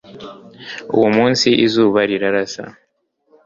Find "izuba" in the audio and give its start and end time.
1.65-1.99